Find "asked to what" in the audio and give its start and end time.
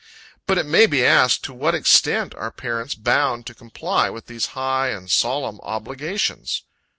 1.05-1.75